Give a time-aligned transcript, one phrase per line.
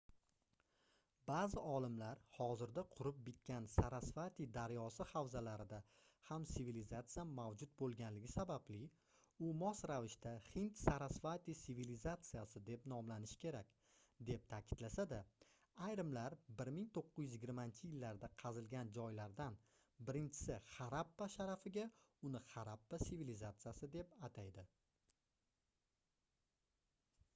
[1.29, 5.77] baʼzi olimlar hozirda qurib bitgan sarasvati daryosi havzalarida
[6.29, 8.79] ham sivilizatsiya mavjud boʻlganligi sababli
[9.47, 13.77] u mos ravishda hind-sarasvati sivilizatsiyasi deb nomlanishi kerak
[14.31, 15.21] deb taʼkidlasa-da
[15.89, 19.59] ayrimlar 1920-yillarda qazilgan joylardan
[20.09, 21.85] birinchisi harappa sharafiga
[22.31, 24.67] uni harappa sivilizatsiyasi deb ataydi